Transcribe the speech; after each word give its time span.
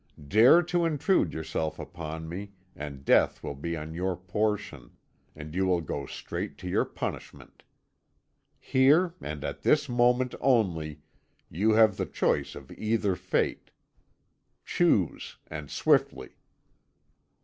Dare 0.27 0.63
to 0.63 0.83
intrude 0.83 1.31
yourself 1.31 1.77
upon 1.77 2.27
me, 2.27 2.53
and 2.75 3.05
death 3.05 3.43
will 3.43 3.53
be 3.53 3.69
your 3.91 4.17
portion, 4.17 4.97
and 5.35 5.53
you 5.53 5.67
will 5.67 5.79
go 5.81 6.07
straight 6.07 6.57
to 6.57 6.67
your 6.67 6.85
punishment. 6.85 7.61
Here, 8.59 9.13
and 9.21 9.43
at 9.43 9.61
this 9.61 9.87
moment 9.87 10.33
only, 10.41 11.03
you 11.51 11.73
have 11.73 11.97
the 11.97 12.07
choice 12.07 12.55
of 12.55 12.71
either 12.71 13.15
fate. 13.15 13.69
Choose, 14.65 15.37
and 15.51 15.69
swiftly." 15.69 16.31